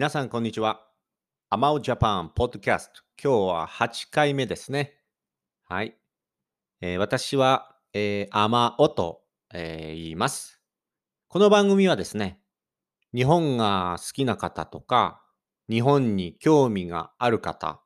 [0.00, 0.80] 皆さん、こんにちは。
[1.50, 3.02] アマオジャパンポッドキャスト。
[3.22, 4.94] 今日は8回目ですね。
[5.68, 5.94] はい。
[6.80, 9.20] えー私は、えー、アマオと、
[9.52, 10.62] えー言います。
[11.28, 12.40] この番組はですね、
[13.14, 15.22] 日本が好きな方とか、
[15.68, 17.82] 日本に興味がある方、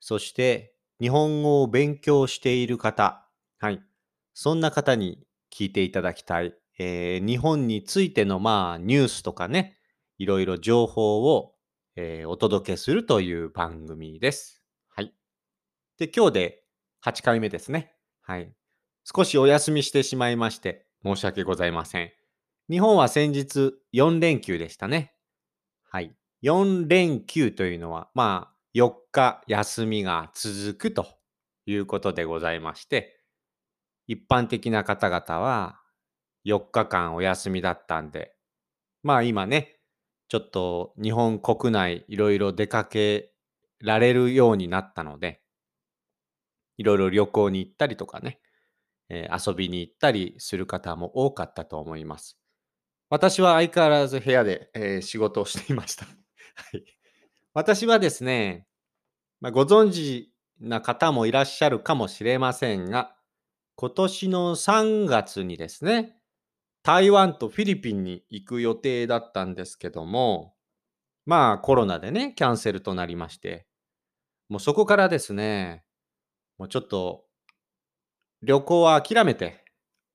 [0.00, 3.26] そして日本語を勉強している方、
[3.58, 3.80] はい。
[4.34, 6.54] そんな方に聞いていただきたい。
[6.78, 9.77] えー日本についてのまあニュースとかね、
[10.18, 11.54] いろいろ情報を、
[11.96, 14.62] えーお届けするという番組です。
[14.88, 15.14] はい。
[15.98, 16.64] で、今日で
[17.04, 17.94] 8回目ですね。
[18.20, 18.52] はい。
[19.04, 22.12] 少しお休みしてしまいまして、申し訳ございません。
[22.68, 25.14] 日本は先日4連休でしたね。
[25.88, 26.14] はい。
[26.42, 31.06] 4連休というのは、まあ、4日休みが続くと
[31.66, 33.20] いうことでございまして、
[34.06, 35.80] 一般的な方々は
[36.44, 38.34] 4日間お休みだったんで、
[39.02, 39.77] まあ今ね、
[40.28, 43.32] ちょっと日本国内いろいろ出かけ
[43.80, 45.42] られるようになったので、
[46.76, 48.40] いろいろ旅行に行ったりとかね、
[49.08, 52.38] えー遊びに行ったりする方も多かったと思います。
[53.10, 56.06] 私は相変わらず部屋で、えー仕事をしていました。
[56.56, 56.84] はい。
[57.54, 58.66] 私はですね、
[59.40, 63.16] まあ、ご存知な方もいらっしゃるかもしれませんが、
[63.76, 66.17] 今年の3月にですね、
[66.82, 70.54] 台湾とフィリピンに行く予定だったんですけども、
[71.26, 73.66] まあコロナでね、キャンセルとなりまして、
[74.48, 75.84] もうそこからですね、
[76.56, 77.24] もうちょっと
[78.42, 79.64] 旅行は諦めて、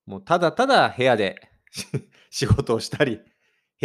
[0.06, 1.50] もうただただ部屋で
[2.32, 3.24] 仕事をしたり、部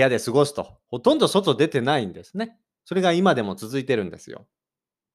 [0.02, 2.58] 屋で過ごすと、ほとんど外出てないんですね。
[2.84, 4.46] それが今でも続いてるんですよ。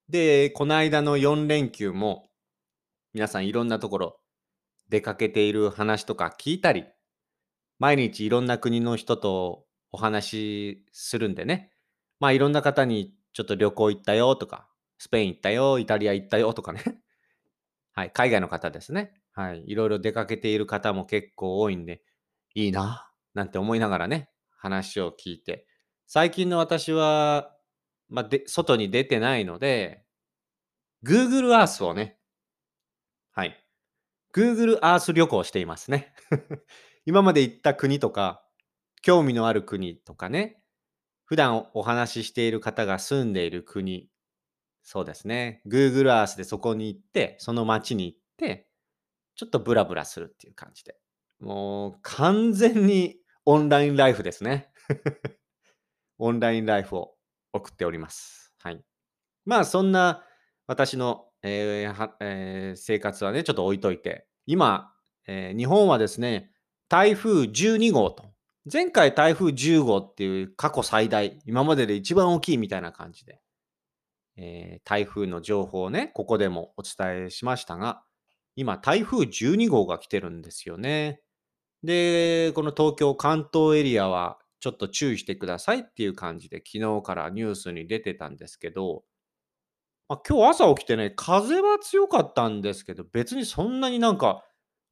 [0.08, 2.28] で、この間の4連休も、
[3.14, 4.20] 皆さんいろんなところ
[4.88, 6.84] 出かけている話とか聞いたり、
[7.84, 11.70] 毎日いろんな国の人とお話しするんでね、
[12.18, 16.82] まあいろんな方にちょっと旅行行ったよとか、スペイン行ったよ、イタリア行ったよとかね、
[17.92, 19.12] はい、海外の方ですね。
[19.32, 22.02] はい、いろいろ出かけている方も結構多いんで、
[22.54, 25.66] いいな、なんて思いながらね、話を聞いて、
[26.06, 27.54] 最近の私は、
[28.08, 30.06] まあ、で、外に出てないので、
[31.04, 32.18] Google Earth をね、
[33.32, 33.62] はい、
[34.34, 36.14] Google Earth 旅行していますね。
[37.06, 38.44] 今まで行った国とか、
[39.02, 40.62] 興味のある国とかね、
[41.26, 44.08] 普段お話ししている方が住んでいる国、
[44.82, 45.62] そうですね。
[45.66, 48.68] Google Earth でそこに行って、その街に行って、
[49.36, 50.96] ちょっとブラブラするっていう感じで。
[51.40, 54.70] もう完全にオンラインライフですね。
[56.18, 57.16] オンラインライフを
[57.52, 58.54] 送っております。
[58.60, 58.82] はい。
[59.44, 60.24] まあそんな
[60.66, 64.94] 私の、えーえー生活はね、ちょっと置いといて、今、
[65.26, 66.53] えー日本はですね、
[66.94, 68.22] 台風12号と、
[68.72, 73.40] 前回台風10号っていう過去最大、今までで一番大きいみたいな感じで、
[74.36, 78.04] えー台風の情報をね、ここでもお伝えしましたが、
[78.54, 81.20] 今台風12号が来てるんですよね。
[81.82, 89.02] で、この東京関東エリアはちょっと注意してくださいっていう感じで昨日からニュースに出てたんですけど、
[90.08, 94.44] まあ、今日朝起きてね、風は強かったんですけど、別にそんなになんか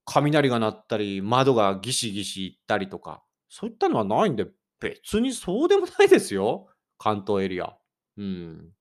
[0.05, 4.47] 雷が鳴ったり、窓がギシギシいったりとか、そういったのはないんで、
[4.81, 6.69] 別にそうでもないですよ。
[6.99, 7.77] 関東エリア。
[8.17, 8.73] うん。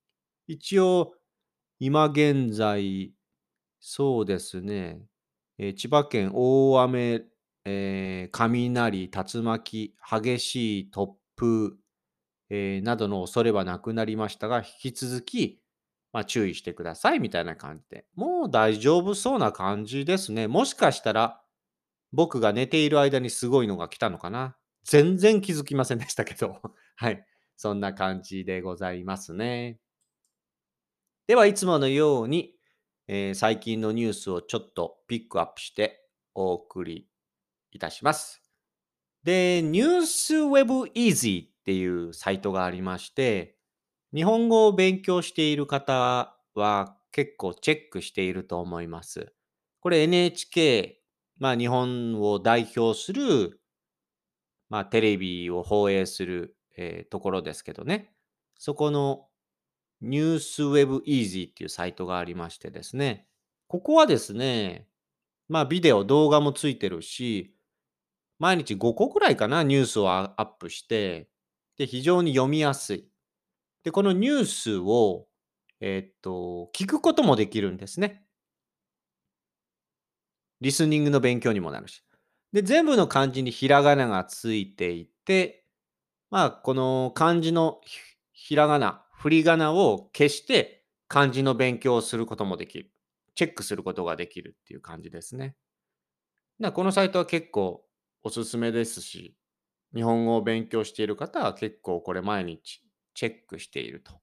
[0.48, 1.14] 一応、
[1.80, 3.14] 今現在、
[3.80, 5.02] そうですね、
[5.58, 7.24] えー千葉県大雨、
[7.66, 11.78] えー雷、竜巻、激しい突風、
[12.50, 15.61] えーなどの恐れはなくなりましたが、引き続き、
[16.14, 20.48] まあ、注意してくださいみたいな感じで、もう大丈夫そうな感じですね。
[20.48, 21.42] もしかしたら、
[22.12, 24.58] 僕が寝ている間にすごいのが来たのかな。
[24.84, 26.62] 全然気づきませんでしたけど、
[26.96, 27.26] はい。
[27.56, 29.80] そんな感じでございますね。
[31.28, 32.56] では、いつものように、
[33.08, 37.08] えー最近のニュースをちょっとピックアップしてお送り
[37.72, 38.42] いたします。
[39.24, 43.58] で、ニュースウェブイージーっていうサイトがありまして、
[44.14, 49.34] 日本語を勉強している方は結構チェックしていると思います。
[49.80, 51.02] これ NHK、
[51.38, 53.60] まあ日本を代表する、
[54.70, 58.14] まあテレビを放映する、えーところですけどね。
[58.58, 59.28] そこの
[60.02, 63.28] ニュースウェブイージーっていうサイトがありましてですね。
[63.68, 64.88] ここはですね、
[65.50, 67.56] まあビデオ、動画もついてるし、
[68.40, 71.30] 毎日5個くらいかな、ニュースをアップして、
[71.78, 73.11] で、非常に読みやすい。
[73.84, 75.28] で、このニュースを、
[75.80, 78.24] えっと、聞くこともできるんですね。
[80.60, 82.04] リスニングの勉強にもなるし。
[82.54, 85.66] で、全部の漢字にひらがながついていて、
[86.30, 88.00] まあ、この漢字のひ
[88.34, 92.92] ひらがな、振り仮名を消して漢字の勉強をすることもできる。
[93.36, 95.56] チェックすることができるっていう感じですね。
[96.60, 97.84] なこのサイトは結構
[98.24, 99.36] おすすめですし、
[99.96, 102.84] 日本語を勉強している方は結構これ毎日
[103.14, 104.14] チェックしていると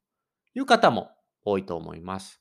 [0.55, 1.11] いう方も
[1.45, 2.41] 多いと思います。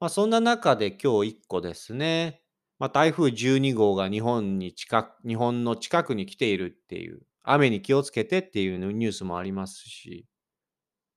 [0.00, 2.42] まあ、そんな中で今日1個ですね、
[2.78, 10.26] まあ、台風12号が日本に近く、日本の近くに来ているっていう、雨に気をつけてっていうニュースもありますし、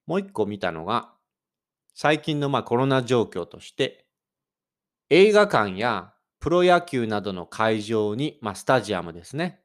[0.07, 1.13] もう1個見たのが、
[1.93, 4.07] 最近のまあコロナ状況として、
[5.09, 9.61] 映画館やプロ野球などの会場に、まあ、スタジアムですね。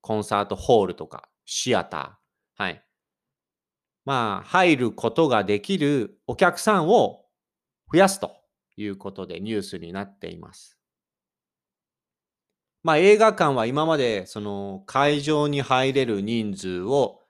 [0.00, 2.62] コンサートホールとか、シアター。
[2.62, 2.83] はい。
[4.04, 7.24] まあ、入ることができるお客さんを
[7.92, 8.36] 増やすと
[8.76, 10.78] いうことでニュースになっています。
[12.82, 17.20] まあ、映画館は今までその会場に入れる人数を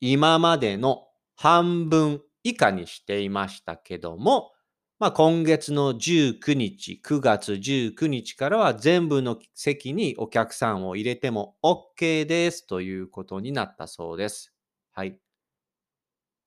[0.00, 4.52] 今までの半分以下にしていましたけども、
[4.98, 14.52] まあ、今月の19日、9月19日からは全部の席にお客さんを入れても OK ですということになったそうです。
[14.92, 15.18] はい。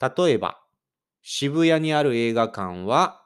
[0.02, 0.62] 例えば、
[1.22, 3.22] 渋谷にある映画館は、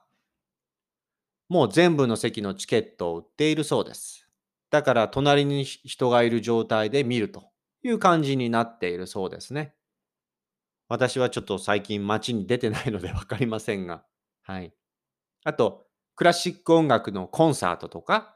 [1.48, 4.27] もう全部の席のチケットを売っているそうです。
[4.72, 7.51] だから隣に人がいる状態で見ると
[7.83, 9.74] いう感じになっているそうですね。
[10.88, 14.04] 私はちょっと最近街に出てないので分かりませんが、
[14.44, 14.74] はい。
[15.44, 15.86] あと、
[16.16, 18.36] クラシック音楽のコンサートとか、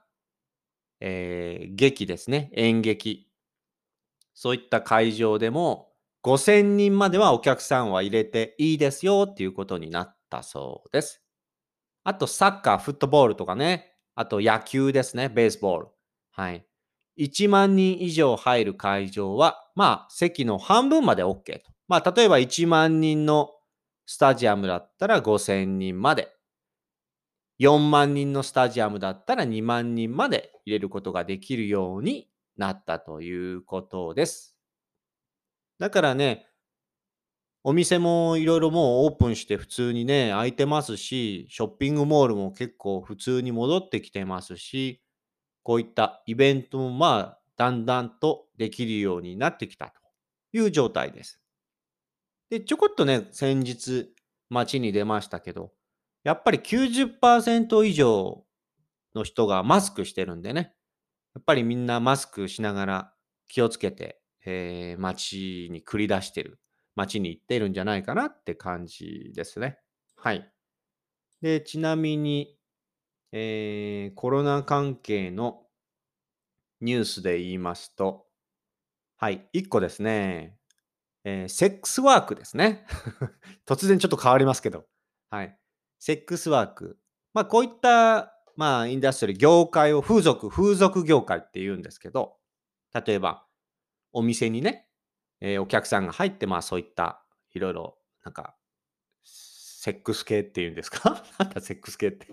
[0.99, 3.29] えー、劇ですね、演劇。
[4.33, 5.88] そういった会場でも、
[6.29, 11.23] 5000人まではお客さんは入れていいですよっていうことになったそうです。
[12.03, 13.95] あと、サッカー、フットボールとかね。
[14.13, 15.87] あと、野球ですね、ベースボール。
[16.31, 16.63] はい。
[17.17, 21.71] 1万人以上入る会場は、まあ、席の半分まで OK と。
[21.87, 23.49] まあ、例えば1万人の
[24.05, 26.31] スタジアムだったら5000人まで。
[27.59, 34.58] 4万人のスタジアムだったら2万人まで入れることができるようになったということです。
[35.79, 36.45] だからね、
[37.63, 45.01] お店もいろいろもうオープンして普通にね、開いてますし、ショッピングモールも結構普通に戻ってきてますし、
[45.63, 49.93] こういったイベントもまあ、だんだんとできるようになってきたと
[50.53, 51.41] いう状態です。
[52.49, 54.09] で、ちょこっとね、先日
[54.49, 55.71] 街に出ましたけど、
[56.23, 58.43] やっぱり90%以上
[59.15, 60.73] の人がマスクしてるんでね、
[61.35, 63.13] やっぱりみんなマスクしながら
[63.47, 64.18] 気をつけて、
[64.51, 66.59] えー、街に繰り出してる、
[66.95, 69.77] 街に行ってるんじゃないかなって感じですね。
[70.15, 70.51] はい。
[71.41, 72.57] で、ちなみに、
[73.31, 75.61] えー、コロナ関係の
[76.81, 78.25] ニュースで言いますと、
[79.17, 80.57] はい、1個ですね、
[81.23, 82.87] えー、セックスワークですね。
[83.67, 84.87] 突然ちょっと変わりますけど、
[85.29, 85.55] はい。
[85.99, 86.97] セックスワーク。
[87.33, 92.37] まあ、こういった、まあ、インダストリー、業界を風俗、風俗業界って言うんですけど、
[93.05, 93.45] 例えば、
[94.11, 94.87] お店にね、
[95.41, 97.23] えー、お客さんが入って、まあ、そういった、
[97.53, 98.55] いろいろ、なんか、
[99.23, 101.23] セックス系っていうんですか？
[101.39, 102.27] なんだセックス系って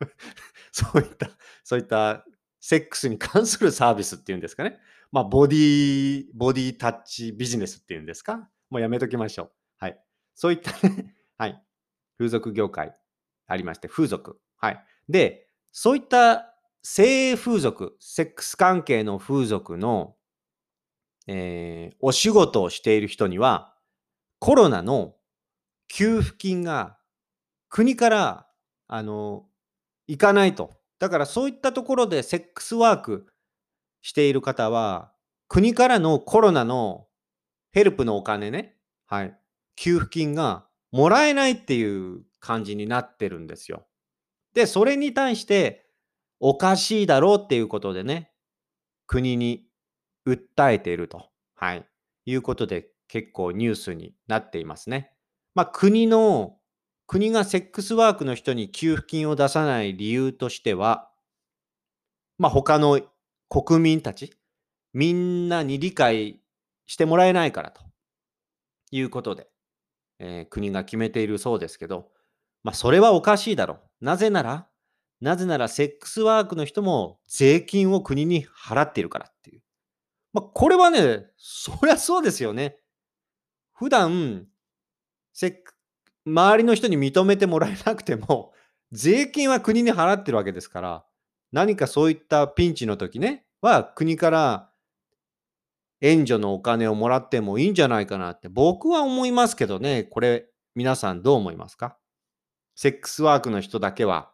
[0.72, 1.30] そういった、
[1.62, 2.24] そういった
[2.60, 4.80] セックスに関するサービスっていうんですかね。
[5.12, 8.48] まあ、ボディ、ボディタッチビジネスっていうんですか？
[8.70, 9.52] もうやめときましょう。
[9.78, 10.02] はい。
[10.34, 11.62] そういったね、 はい。
[12.18, 12.96] 風俗業界
[13.46, 14.40] ありまして、風俗。
[14.56, 14.84] はい。
[15.08, 20.16] で、そういった性風俗、セックス関係の風俗の、
[21.26, 23.74] えー、お仕事をしている人には、
[24.38, 25.14] コロナの
[25.88, 26.98] 給付金が
[27.68, 28.46] 国から、
[28.88, 29.46] あの、
[30.06, 30.74] 行かないと。
[30.98, 33.26] だからそういったところでセックスワーク
[34.02, 35.12] している方は、
[35.48, 37.06] 国からのコロナの
[37.72, 38.76] ヘルプのお金ね、
[39.06, 39.38] はい、
[39.76, 43.86] 給付金がもらえないっていう感じになってるんですよ。
[44.54, 45.86] で、それに対して
[46.40, 48.30] おかしいだろうっていうことでね、
[49.06, 49.66] 国に
[50.26, 51.86] 訴えていると、はい、
[52.26, 55.12] いうことで結構ニュースになっていますね。
[55.54, 56.56] まあ、国の、
[57.06, 61.10] 国がセックスワークの人に給付金を出さない理由としては、
[62.38, 63.00] まあ、他の
[63.48, 64.32] 国民たち、
[64.94, 66.40] みんなに理解
[66.86, 67.82] してもらえないからと
[68.90, 69.48] いうことで、
[70.18, 72.08] えー、国が決めているそうですけど、
[72.62, 74.04] まあ、それはおかしいだろう。
[74.04, 74.68] なぜなら、
[75.20, 79.61] なぜならセックスワークの人も税金を国に払っているからっていう。
[80.32, 82.78] まあ、これはね、そりゃそうですよね。
[83.74, 84.46] 普段、
[85.32, 85.74] セック、
[86.24, 88.52] 周りの人に認めてもらえなくても、
[88.92, 91.04] 税金は国に払ってるわけですから、
[91.50, 94.70] 何かそういったピンチの時ね、は国から
[96.00, 101.96] 援助のお金をもらってもいいんじゃないかなって僕は思いますけどね、これ皆さんどう思いますか？
[102.74, 104.32] セックスワークの人だけは、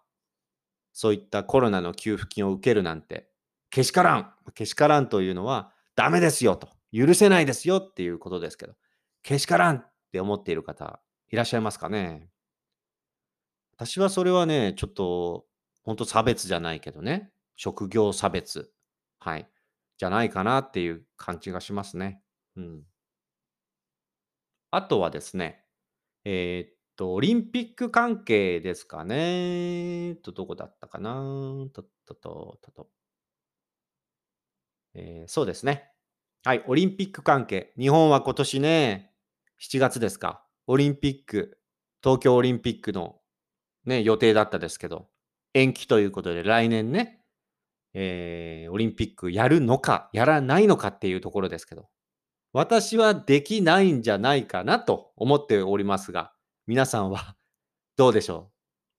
[0.92, 3.28] そういったコロナの給付金を受けるなんて、
[3.70, 4.32] けしからん。
[4.54, 8.74] けしからんというのは、ダメですよと、許せないですよっていうことですけど、
[9.24, 12.30] けしからんって思っている方、いらっしゃいますかね？
[13.72, 15.44] 私はそれはね、ちょっと、
[15.82, 18.70] 本当差別じゃないけどね、職業差別、
[19.18, 19.50] はい、
[19.96, 22.22] じゃないかなっていう感じがしますね。
[22.54, 22.82] うん。
[24.70, 25.64] あとはですね、
[26.24, 30.14] えーっと、オリンピック関係ですかね？
[30.22, 31.10] と、どこだったかな？
[31.72, 32.88] ととと、とと。
[35.00, 35.90] えーそうですね。
[36.44, 37.72] はい、オリンピック関係。
[37.78, 39.12] 日本は今年ね、
[39.60, 40.44] 7月ですか。
[40.66, 41.58] オリンピック、
[42.02, 43.20] 東京オリンピックの
[43.84, 45.08] ね、予定だったですけど、
[45.54, 47.22] 延期ということで来年ね、
[47.94, 51.88] えーオリンピックやるのか、やらないのかっていうところですけど、
[52.52, 56.32] 私はできないんじゃないかなと思っておりますが、
[56.66, 57.36] 皆さんは
[57.96, 58.50] どうでしょ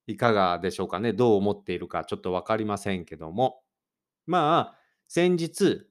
[0.08, 0.12] う？
[0.12, 1.13] いかがでしょうかね？
[1.13, 3.63] どう思っているかちょっとわかりませんけども。
[4.25, 5.88] まあ、先日、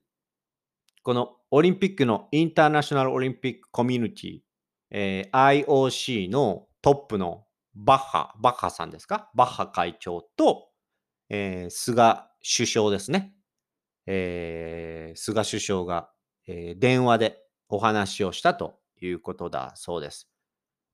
[1.09, 4.39] このオリンピックのインターナショナルオリンピックコミュニティ、
[4.91, 9.31] えー IOC のトップのバッハ、バッハさんですか？
[9.33, 10.67] バッハ会長と、
[11.29, 12.25] えー菅
[12.55, 13.33] 首相ですね。
[14.05, 16.11] えー菅首相が、
[16.45, 17.39] えー電話で
[17.69, 20.29] お話をしたということだそうです。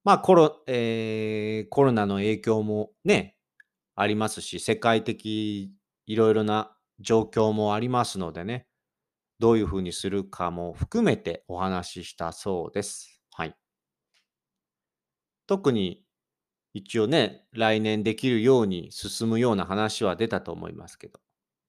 [0.05, 3.35] まあコロ、えーコロナの影響もね、
[3.95, 5.73] ありますし、世界的
[6.05, 8.69] いろいろな状況もありますのでね、
[9.39, 13.21] どういうふうにするかも含めてお話ししたそうです。
[13.31, 13.55] はい。
[15.47, 16.03] 特に
[16.73, 21.19] 一応ね、来年できるように進むような話は出たと思いますけど、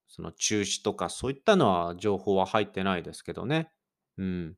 [0.08, 3.70] その中止とかそういったのは情報は入ってないですけどね。
[4.18, 4.56] うん。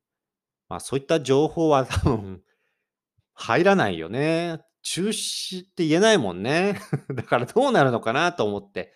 [0.67, 2.41] まあそういった情報は多分
[3.35, 4.59] 入らないよね。
[4.81, 6.79] 中止って言えないもんね。
[7.13, 8.93] だからどうなるのかなと思って、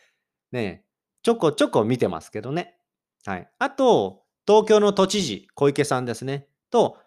[0.51, 0.85] ね、
[1.21, 2.77] ちょこちょこ見てますけどね。
[3.25, 3.49] はい。
[3.59, 6.47] あと、東京の都知事、小池さんですね。
[6.69, 6.97] と、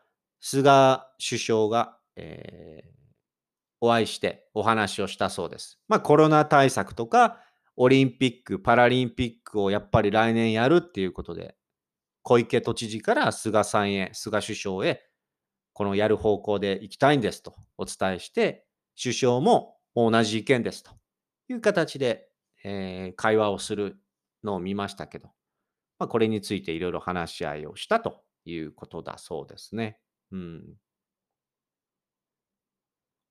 [0.40, 2.96] 菅首相が、えー
[3.82, 5.78] お会いしてお話をしたそうです。
[5.86, 7.40] まあコロナ対策とか、
[7.76, 11.56] オリンピック、パラリンピックをやっぱり来年やるっていうことで、
[12.22, 15.02] 小池都知事から菅さんへ、菅首相へ、
[15.74, 18.66] このやる方向で行きたいんですとお伝えして、
[19.00, 20.92] 首相も同じ意見ですと
[21.48, 22.28] いう形で、
[22.64, 23.98] えー会話をする
[24.44, 25.30] のを見ましたけど、
[25.98, 29.98] まあ、これについていろいろ話し合いをしたということだそうですね。
[30.32, 30.64] うん。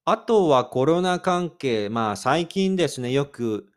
[0.06, 3.68] あとはコロナ関係、まあ最近ですね、よく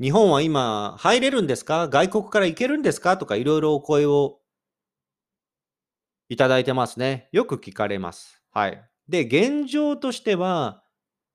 [0.00, 1.88] 日本は今入れるんですか？
[1.88, 3.16] 外国から行けるんですか？
[3.16, 4.38] とかいろいろお声を
[6.28, 7.30] いただいてますね。
[7.32, 8.42] よく聞かれます。
[8.50, 8.82] はい。
[9.08, 10.84] で、現状としては、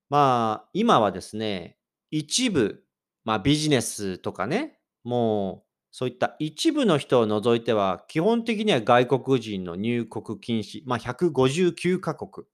[0.10, 1.80] まあ今はですね、
[2.12, 2.84] 一部、
[3.26, 12.48] まあビジネスとかね、もうそういった一部の人を除いては、基本的には外国人の入国禁止、まあ159カ国、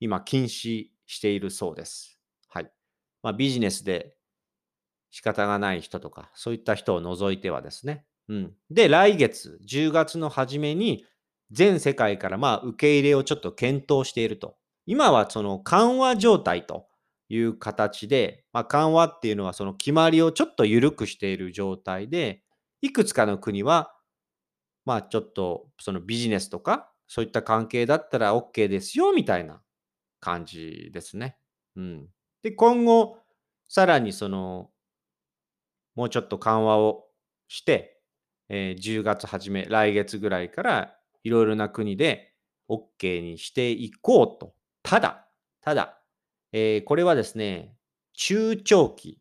[0.00, 2.18] 今禁止しているそうです。
[2.48, 2.72] はい。
[3.22, 4.16] まあビジネスで
[5.12, 8.04] 仕方がない人とか、そういった人を除いてはですね。
[8.28, 8.52] うん。
[8.68, 11.06] で、来月、10月の初めに、
[11.52, 14.56] 全世界からまあ受け入れをちょっと検討していると。
[14.86, 16.88] 今はその緩和状態と
[17.28, 22.41] いう形で、まあ、緩和っていうのはその決まりをちょっと緩くしている状態で、
[22.82, 23.94] いくつかの国は、
[24.84, 29.62] まあちょっとそのビジネスとか、そういった関係だったら OK ですよみたいな
[30.20, 31.38] 感じですね。
[31.76, 32.08] うん。
[32.42, 33.18] で、今後、
[33.68, 34.70] さらにその、
[35.94, 37.06] もうちょっと緩和を
[37.48, 38.00] して、
[38.48, 42.34] えー10月初め、来月ぐらいからいろいろな国で
[42.68, 44.54] OK にしていこうと。
[44.82, 45.28] ただ、
[45.60, 45.98] ただ、
[46.52, 47.76] えーこれはですね、
[48.14, 49.18] 中長期、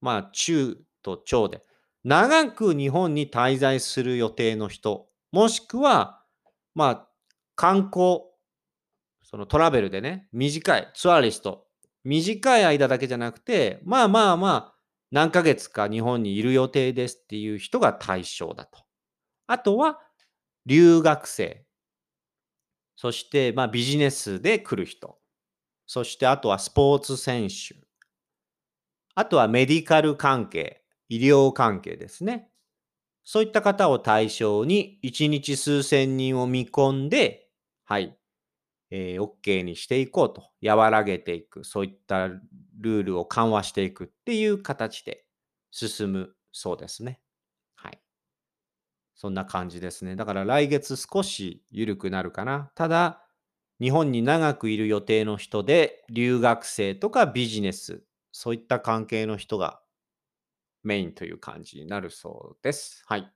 [0.00, 1.62] まあ中と長で、
[2.04, 6.22] 長く日本に滞在する予定の人、もしくは、
[6.74, 7.08] まあ、
[7.56, 8.20] 観光、
[9.22, 11.66] そのトラベルでね、短い、ツアリスト、
[12.04, 14.74] 短い間だけじゃなくて、まあまあまあ、
[15.10, 18.84] 何ヶ月か日本にいる予定ですっていう人が対象だと。
[19.46, 19.98] あとは、
[20.66, 21.64] 留学生。
[22.96, 25.18] そして、まあビジネスで来る人。
[25.86, 27.76] そして、あとはスポーツ選手。
[29.14, 30.83] あとはメディカル関係、
[31.16, 32.48] 医療関係ですね。
[33.24, 37.48] そういった方を対象に1日数千人を見込んで、
[37.84, 38.16] はい、
[38.90, 45.26] えー OK にしていこうと、和らげていく、そういったルールを緩和していくっていう形で
[45.70, 47.20] 進むそうですね。
[47.76, 48.00] はい。
[49.14, 50.16] そんな感じですね。
[50.16, 52.70] だから来月少し緩くなるかな。
[52.74, 53.22] ただ、
[53.80, 58.02] 日本に長くいる予定の人で、留学生とかビジネス、
[58.32, 59.80] そういった関係の人が
[60.84, 63.04] メインという感じになるそうです。
[63.06, 63.30] はい。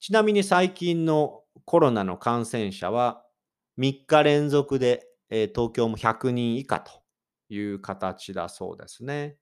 [0.00, 3.24] ちなみに最近のコロナの感染者は
[3.76, 6.92] 3日連続で、えー東京も100人以下と
[7.48, 9.38] いう形だそうですね。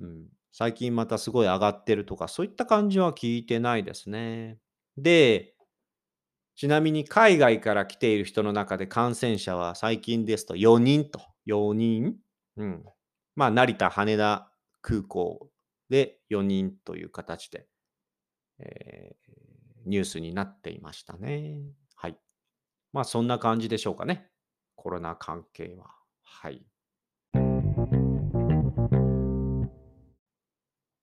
[0.00, 4.58] うん、最近またすごい上がってるとか、そういった感じは聞いてないですね。
[4.96, 5.54] で、
[6.56, 11.20] ちなみに海外から来ている人の中で感染者は最近ですと4人と。
[11.46, 12.16] 4人？
[12.56, 12.84] うん。
[13.36, 15.48] まあ、成田、羽田空港
[15.88, 17.66] で4人という形で、
[18.58, 19.38] えー
[19.88, 21.60] ニュースになっていましたね。
[21.96, 22.18] はい。
[22.92, 24.28] まあ、そんな感じでしょうかね。
[24.76, 25.86] コロナ関係は。
[26.22, 26.62] はい。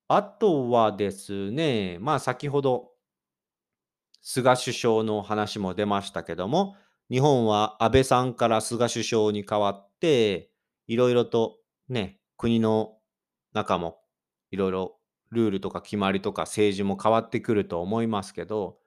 [0.07, 2.91] あとはですね、まあ先ほど
[4.21, 6.75] 菅首相の話も出ましたけども、
[7.09, 10.51] 日本は安倍さんから菅首相に代わって、
[10.85, 11.57] いろいろと
[11.89, 12.99] ね、国の
[13.53, 13.97] 中も
[14.51, 14.97] いろいろ
[15.31, 18.77] ルールとか決まりとか政治も変わってくると思いますけど、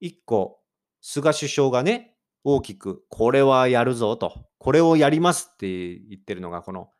[0.00, 0.60] 一個、
[1.00, 6.90] 菅首相がね、大きくこれはやるぞと、これをやりますって言ってるのが、この、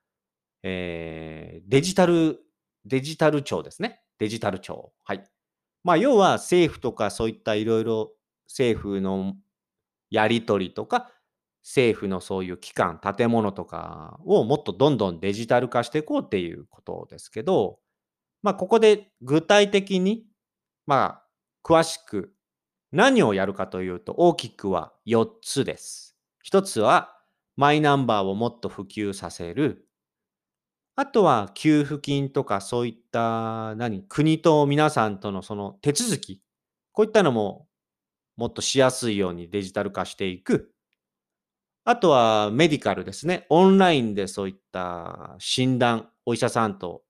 [0.63, 2.41] えーデジタル、
[2.85, 4.01] デジタル庁ですね。
[4.19, 4.93] デジタル庁。
[5.05, 5.25] はい。
[5.85, 8.13] まあ、要は政府とかそういったいろいろ
[8.47, 9.35] 政府の
[10.11, 11.11] やり取りとか、
[11.63, 17.79] 政府のそういう機関、建物とかをもっとどんどんデジタル化していこうっていうことですけど、
[18.43, 20.27] まあ、ここで具体的に、
[20.87, 21.27] まあ、
[21.65, 22.35] 詳しく
[22.91, 26.17] 何をやるかというと、大きくは4つです。
[26.51, 27.17] 1つは、
[27.57, 29.87] マイナンバーをもっと普及させる。
[30.97, 36.43] あとは、給付金とかそういった、何、国と皆さんとのその手続き。
[36.93, 37.69] こういったのも、
[38.37, 40.75] もっとしやすいようにデジタル化していく。
[41.85, 43.47] あとは、メディカルですね。
[43.49, 47.03] オンラインでそういった診断、お医者さんと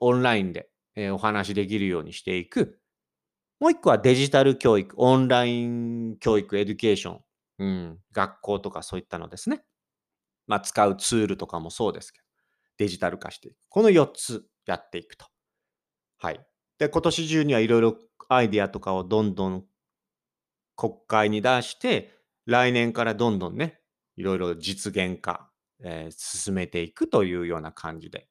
[0.00, 2.78] オンラインで、えお話しできるようにしていく。
[3.60, 7.20] もう一個はデジタル教育、オンライン教育、 education。
[7.58, 9.62] うん、学校とかそういったのですね。
[10.46, 12.24] まあ、使うツールとかもそうですけど、
[12.78, 13.56] デジタル化していく。
[13.68, 15.26] この4つやっていくと。
[16.18, 16.44] はい。
[16.78, 17.96] で、今年中にはいろいろ
[18.28, 19.64] アイディアとかをどんどん
[20.76, 23.80] 国会に出して、来年からどんどんね、
[24.16, 25.50] いろいろ実現化、
[25.84, 28.28] えー進めていくというような感じで、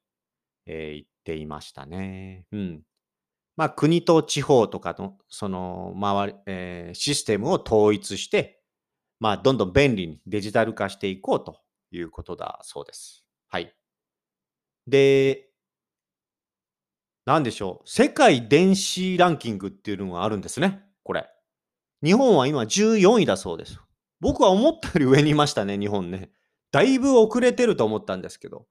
[0.66, 2.46] えー言っていましたね。
[2.52, 2.82] うん。
[3.56, 8.62] まあ、国と地方とかの、その、周り、えーシステムを統一して、
[9.20, 13.24] まあ、どんどん便利にデジタル化していこうということだそうです。
[13.48, 13.74] はい。
[14.86, 15.48] で、
[17.24, 17.88] なんでしょう。
[17.88, 20.82] 世界電子ランキングっていうのがあるんですね。
[21.04, 21.28] これ。
[22.02, 23.78] 日本は今14位だそうです。
[24.20, 26.30] 僕は思ったより上にいましたね、日本ね。
[26.72, 28.66] だいぶ遅れてると思ったんですけど。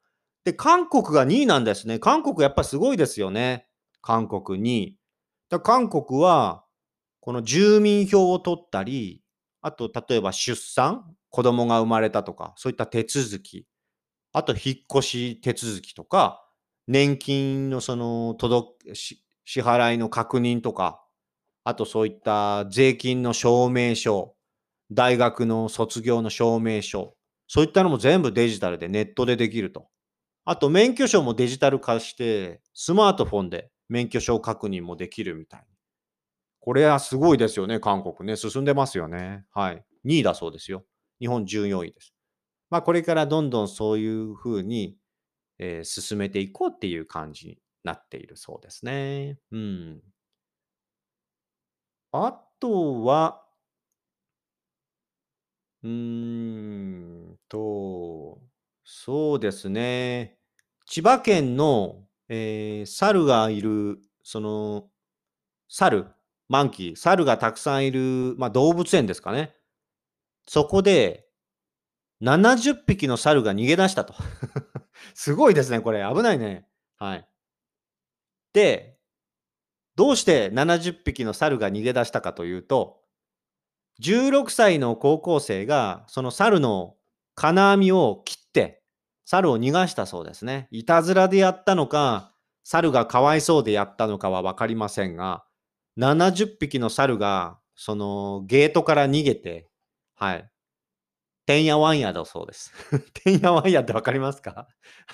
[0.45, 1.99] で、韓国が2位なんですね。
[1.99, 3.67] 韓国やっぱすごいですよね。
[4.01, 4.97] 韓国2位。
[5.49, 6.63] だ韓国は、
[7.19, 9.21] この住民票を取ったり、
[9.62, 13.67] あと、例えば出産、子供が生まれたとか、そういった手続き、
[14.34, 16.43] あと、引っ越し手続きとか、
[16.88, 19.23] 年金のその、届、支
[19.62, 21.04] 払いの確認とか、
[21.63, 24.36] あとそういった税金の証明書、
[24.91, 27.15] 大学の卒業の証明書、
[27.47, 29.88] そういったのも全部デジタルでネットでできると。
[30.45, 35.65] あと免許証もデジタル化して、スマートフォンで免許証確認もできるみたい。
[36.60, 38.36] これはすごいですよね、韓国ね。
[38.38, 39.45] 進んでますよね。
[39.51, 39.84] はい。
[40.04, 40.86] 2位だそうですよ。
[41.19, 42.13] 日本14位です。
[42.69, 44.97] まあこれからどんどんそういうふうに、
[45.60, 49.39] えー進めていこうっていう感じになっているそうですね。
[49.51, 50.01] うん。
[52.13, 53.45] あとは、
[55.84, 58.41] うーんと、
[58.93, 60.38] そうですね。
[60.86, 64.89] 千葉県の、えー猿がいる、その、
[65.69, 66.08] 猿、
[66.49, 69.56] マンキー、猿がたくさんいる、まあ、動物園ですかね。
[70.45, 71.25] そこで、
[72.21, 74.13] 70匹の猿が逃げ出したと。
[75.15, 76.06] すごいですね、これ。
[76.13, 76.67] 危ないね。
[76.97, 77.25] はい。
[78.51, 78.97] で、
[79.95, 82.99] どうして70匹の猿が逃げ出したかというと、
[84.01, 86.97] 16歳の高校生が、その猿の
[87.36, 88.40] 金網を切、
[89.25, 90.67] 猿を逃がしたそうですね。
[90.71, 95.43] いたずらでやったのか、猿がかわいそうでやったのかは分かりませんが、
[95.97, 99.67] 70匹の猿が、そのゲートから逃げて、
[100.15, 100.49] はい。
[101.45, 102.71] てんやわんやだそうです。
[103.23, 104.67] てんやわんやって分かりますか？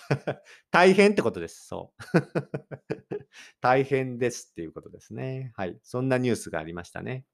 [0.72, 1.68] 大変ってことです。
[1.68, 2.04] そう。
[3.62, 5.52] 大変ですっていうことですね。
[5.56, 5.80] はい。
[5.84, 7.26] そんなニュースがありましたね。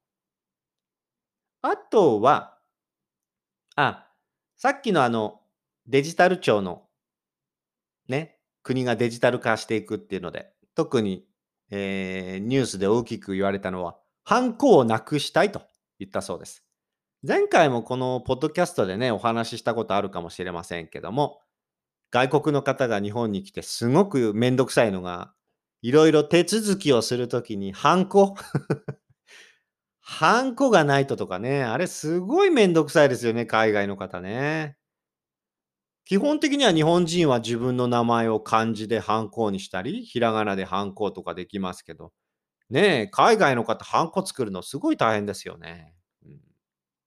[1.61, 2.59] あとは、
[3.75, 4.07] あ、
[4.55, 5.41] さっきのあの、
[5.87, 6.83] デジタル庁の、
[8.07, 11.25] ね、国がデジタル化していくっていうので、特に、
[11.69, 15.61] えーニュースで大きく言われたのは、ハンコをなくしたいと
[15.99, 16.63] 言ったそうです。
[17.25, 21.39] 前回もこのポッドキャストでね、お話ししたことあるかもしれませんけども、
[22.11, 25.33] 外国の方が日本に来てすごくめんどくさいのが、
[25.81, 28.35] いろいろ手続きをするときにハンコ
[29.99, 34.77] ハンコがないととかね、あれすごいめんどくさいですよね、海外の方ね。
[36.05, 42.11] 基本的には日本人は自分の名前を漢字でハンコにしたり、ひらがなでハンコとかできますけど、
[42.69, 45.95] ねえ、海外の方ハンコ作るのすごい大変ですよね。
[46.25, 46.39] うん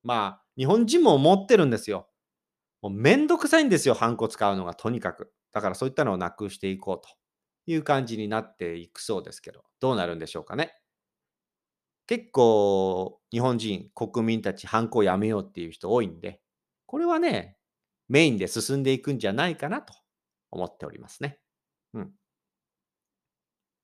[0.02, 2.08] まあ、日本人も思ってるんですよ。
[2.82, 5.32] もうめんどくさいんですよ、ハンコ使うのがとにかく。
[5.52, 7.08] だからそういったのをなくしていこうと
[7.66, 10.74] いう感じになっていくそうですけど、どうなるんでしょうかね。
[12.06, 16.40] 結構日本人、国民たちハンコやめようっていう人多いんで、
[16.86, 17.56] これはね、
[18.08, 19.94] メインで進んでいくんじゃないかなと
[20.50, 21.38] 思っておりますね。
[21.94, 22.12] うん。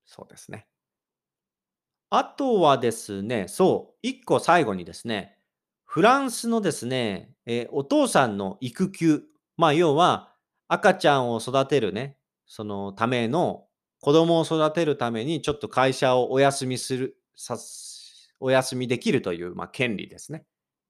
[0.05, 0.67] そうですね。
[2.09, 5.37] あとはですね、そう、一個最後にですね、
[5.85, 9.23] フランスのですね、えーお父さんの育休、
[9.57, 10.33] まあ要は
[10.67, 13.65] 赤ちゃんを育てるね、そのための
[13.99, 17.57] 子供を育てるためにちょっと会社をお休みする、さ
[18.39, 20.45] お休みできるという、まあ、権利ですね。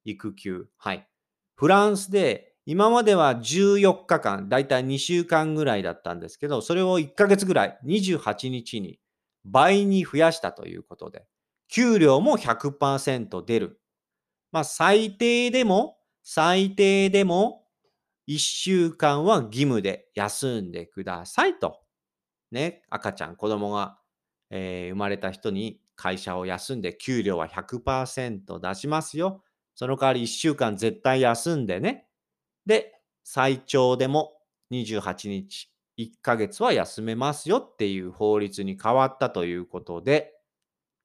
[0.05, 0.67] 育休。
[0.77, 1.07] はい。
[1.55, 8.99] フランスで今までは14日間、だいたい2週間ぐらいだったんですけど、それを1ヶ月ぐらい、28日に
[9.43, 11.25] 倍に増やしたということで、
[11.67, 13.81] 給料も100%出る。
[14.51, 17.65] まあ、最低でも、最低でも、
[18.27, 21.81] 1週間は義務で休んでくださいと。
[22.51, 23.99] ね、赤ちゃん、子供が、
[24.51, 29.43] えー生まれた人に会社を休んで、給料は100%出しますよ。
[29.75, 32.07] その代わり1週間絶対休んでね。
[32.65, 34.33] で、最長でも
[34.71, 40.33] 28日、1ヶ月は休めますよっていう法律に変わったということで、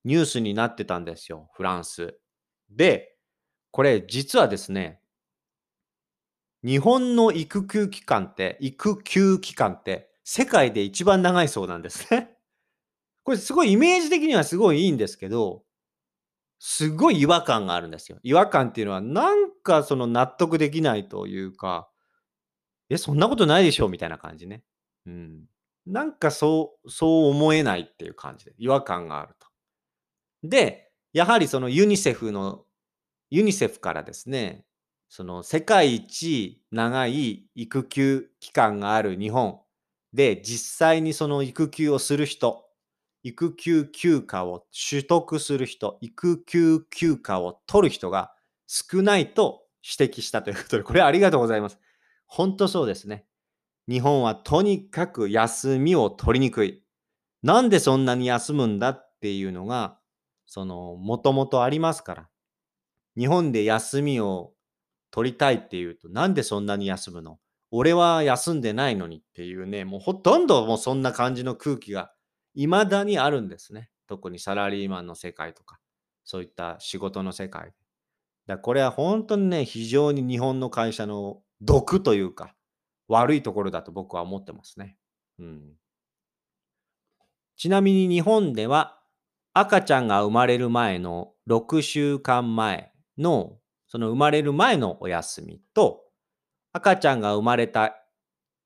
[0.04, 2.18] ニュースになってたんですよ、フランス。
[2.70, 3.16] で、
[3.70, 5.00] これ実はですね、
[6.64, 12.36] 日本の育休期間って、育休期間って世界で一番長いそうなんですね。
[13.22, 15.64] これすごいイメージ的にはすごいいいんですけど、
[16.58, 18.18] すごい違和感があるんですよ。
[18.22, 21.90] 違和感っていうのはなんかその納得できないというか、
[22.90, 24.62] え、そんなことないでしょみたいな感じね。
[25.06, 25.44] うん。
[25.86, 29.46] なんかそう、そう思えないっていう感じで、違和感があると。
[30.42, 32.64] で、やはりそのユニセフの、
[33.30, 34.64] ユニセフからですね、
[35.08, 39.60] その世界一長い育休期間がある日本
[40.12, 42.64] で実際にその育休をする人、
[43.22, 48.32] 育休休暇を取得する人、育休休暇を取る人が
[48.68, 51.78] 少ないと指摘したということで、これありがとうございます。
[52.26, 53.24] 本当そうですね。
[53.88, 56.84] 日本はとにかく休みを取りにくい。
[57.42, 59.98] なんでそんなに休むんだっていうのが、
[60.44, 62.28] その、もともとありますから。
[63.16, 64.52] 日本で休みを
[65.10, 67.38] 取りたいっていうと、なんでそんなに休むの？
[67.70, 72.12] 俺は休んでないのにっていうね、もうほとんどもうそんな感じの空気が
[72.54, 73.90] 未だにあるんですね。
[74.06, 75.78] 特にサラリーマンの世界とか、
[76.24, 77.72] そういった仕事の世界。
[78.48, 82.54] だこれは本当にね、非常に日本の会社の毒というか、
[83.06, 84.96] 悪いところだと僕は思ってますね。
[85.38, 85.74] うん。
[87.56, 88.98] ちなみに日本では
[89.52, 96.04] 赤ちゃんが生まれる前の6週間前のその生まれる前のお休みと
[96.72, 97.96] 赤ちゃんが生まれた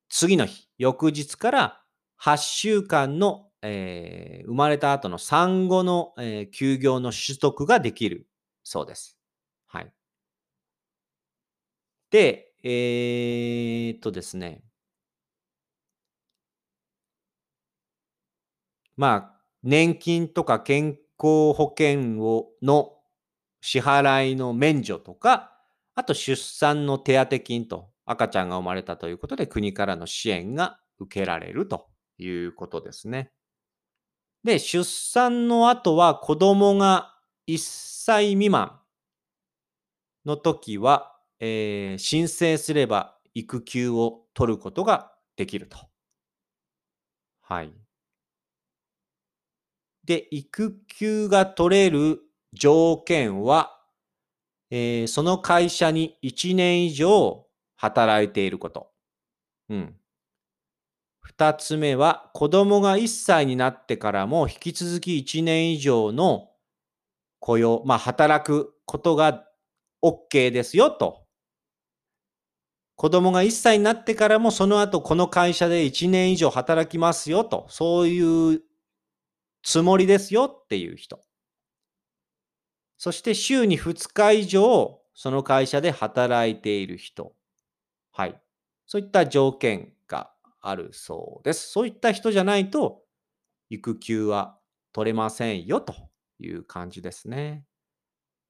[0.08, 1.80] 次の日、翌日から
[2.22, 8.28] 8週間の、えー生まれた後の産後の、えー休業の取得ができる
[8.62, 9.16] そうです。
[12.12, 14.62] で、えーっとですね。
[18.96, 22.98] まあ、年金とか健康保険をの
[23.62, 25.52] 支払いの免除とか、
[25.94, 33.32] あと出産の手当金と赤ちゃんが生まれたということで国からの支援が受けられるということですね。
[34.44, 37.14] で、出産の後は子供が
[37.46, 38.80] 1歳未満
[40.24, 41.11] の時は、
[41.44, 45.76] えー申請すれば育休を取ることができると。
[47.42, 47.72] はい。
[50.04, 52.20] で、育休が取れる
[52.52, 53.78] 条件は、
[54.70, 58.90] えーその会社に1年以上働いていること。
[59.70, 59.96] うん。
[61.20, 66.50] 二つ目は、子供が1歳になってからも引き続き1年以上の
[67.40, 69.46] 雇用、まあ、働くことが
[70.02, 71.21] OK ですよと
[73.02, 78.62] 子供が1歳になってからもその後この会社で1年以上働きますよと、そういう
[79.64, 81.18] つもりですよっていう人。
[82.98, 87.32] そして週に2日以上その会社で働いている人。
[88.12, 88.40] はい。
[88.86, 91.72] そういった条件があるそうです。
[91.72, 93.02] そういった人じゃないと
[93.68, 94.56] 育休は
[94.92, 95.92] 取れませんよと
[96.38, 97.64] いう感じですね。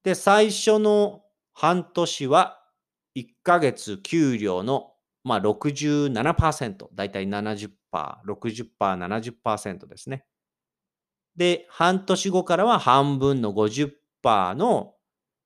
[0.03, 2.62] で、最初の半年は
[3.15, 10.25] 1ヶ月給料の、まあ、67%、だいたい70%、60%、70%ですね。
[11.35, 14.93] で、半年後からは半分の50%の、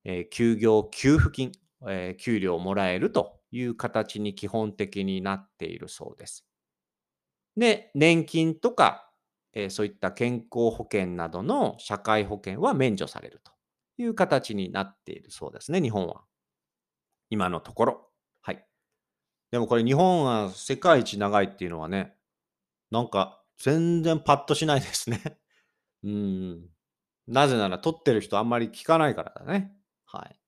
[0.03, 1.51] えー、休業給付金、
[1.87, 6.45] えー、給料をもらえるという形に基本的になっているそうです。
[7.55, 9.09] で、年金とか、
[9.53, 13.51] えー、そういった健康保険などの社会保険は免除されると
[13.97, 16.26] いう形になっているそうですね、日本は。
[17.29, 18.09] 今のところ。
[18.41, 18.65] はい。
[19.51, 22.15] でもこれ日本は世界一長いっていうのはね、
[22.91, 25.39] なんか全然パッとしないですね。
[26.03, 26.69] うん。
[27.27, 29.75] なぜなら取ってる人あんまり聞かないからだね。
[30.05, 30.39] はい。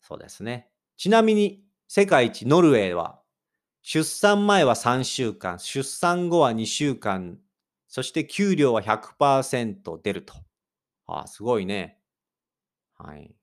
[0.00, 0.70] そうですね。
[0.96, 3.20] ちなみに世界一ノルウェーは
[3.82, 7.38] 出産前は3週間、出産後は2週間、
[7.88, 10.34] そして給料は100%出ると。
[11.06, 11.98] ああ、すごいね。
[12.98, 13.34] はい。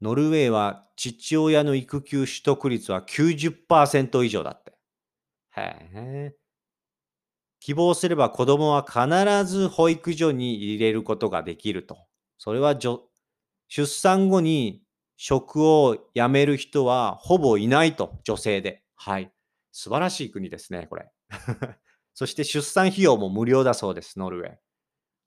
[0.00, 4.72] ノルウェーは父親の育休取得率は90%以上だって。
[5.56, 6.34] へえ。
[7.60, 11.98] 希望すれば子供は必ず保育所に入れることができると。
[12.38, 12.78] それは
[13.68, 14.82] 出産後に
[15.16, 18.84] 職を辞める人はほぼいないと、女性で。
[18.94, 19.32] はい。
[19.72, 21.10] 素晴らしい国ですね、これ。
[22.14, 24.50] そして出産費用も無料だそうです、ノルウェー。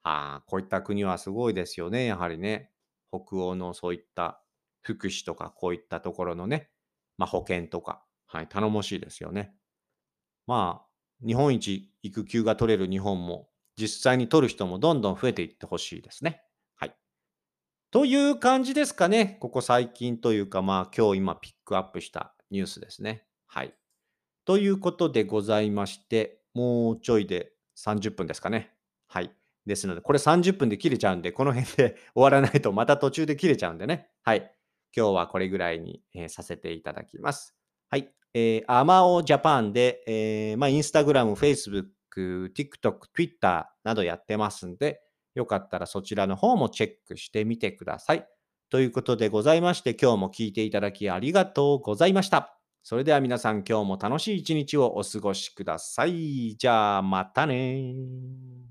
[0.03, 2.71] ああ、こういった国はすごいですよね、やはりね。
[3.11, 4.41] 北欧のそういった
[4.81, 6.69] 福祉とかこういったところのね、
[7.17, 9.53] まあ、保険とか、はい、頼もしいですよね。
[10.47, 16.41] まあ、日本一育休が取れる日本も、実際に取る人もどんどん増えていってほしいですね。
[16.75, 16.95] はい。
[17.91, 19.37] という感じですかね。
[19.39, 23.25] ここ最近というか、まあ今日今ピックアップしたニュースですね。
[23.47, 23.73] はい。
[24.45, 28.73] ということでございまして、もうちょいで30分ですかね。
[29.07, 29.31] はい。
[29.65, 34.09] ですので、これ30分で切れちゃうんで、この辺で終わらないとまた途中で切れちゃうんでね。
[34.23, 34.51] はい。
[34.95, 37.55] 今日はこれぐらいに、えー、させていただきます。
[37.89, 38.13] はい。
[38.33, 45.01] えー、アマオジャパンで、えー、まあ、インスタグラム、フェイスブック、TikTok、Twitter などやってますんで、
[45.35, 48.25] よかったらそちらの方もチェックしてみてください。
[48.69, 52.57] ということでございまして、今日も聞いていただきありがとうございました。
[52.83, 56.55] それでは皆さん今日も楽しい一日をお過ごしください。
[56.57, 58.70] じゃあまたね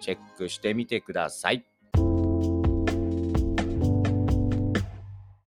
[0.00, 1.64] チェックしてみてください。